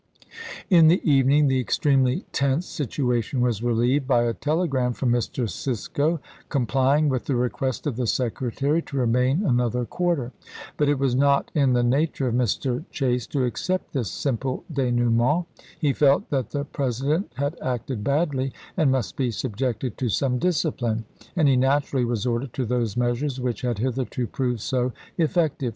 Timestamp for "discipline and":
20.39-21.47